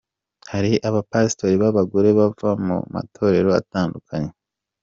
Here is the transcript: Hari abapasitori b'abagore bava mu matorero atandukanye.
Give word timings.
Hari 0.51 0.71
abapasitori 0.89 1.55
b'abagore 1.61 2.09
bava 2.19 2.49
mu 2.65 2.77
matorero 2.93 3.49
atandukanye. 3.59 4.31